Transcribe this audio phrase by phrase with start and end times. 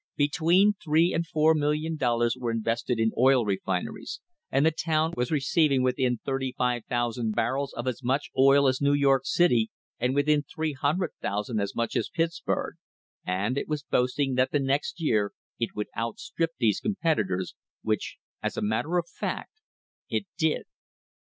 [0.15, 5.29] Between three and four million dollars were invested in oil refineries, and the town was
[5.29, 9.69] receiving within 35,000 barrels of as much oil as New York City,
[9.99, 12.77] and within 300,000 as much as Pittsburg,
[13.27, 18.57] and it was boasting that the next year it would outstrip these competitors, which, as
[18.57, 19.61] a matter of fact,
[20.09, 20.63] it did.